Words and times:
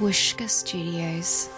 Wooshka 0.00 0.48
Studios. 0.48 1.48